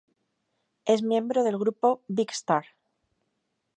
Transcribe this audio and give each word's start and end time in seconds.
Es 0.93 1.03
miembro 1.03 1.43
del 1.43 1.59
grupo 1.59 2.01
"Big 2.07 2.31
Star". 2.31 2.65